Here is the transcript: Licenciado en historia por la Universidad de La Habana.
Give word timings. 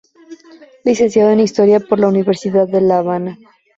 Licenciado 0.83 1.29
en 1.29 1.41
historia 1.41 1.79
por 1.79 1.99
la 1.99 2.07
Universidad 2.07 2.67
de 2.67 2.81
La 2.81 2.97
Habana. 2.97 3.37